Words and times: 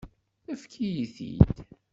Efk-iyi-t-id. 0.53 1.49